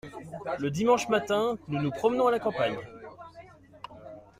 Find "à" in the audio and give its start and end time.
2.25-2.31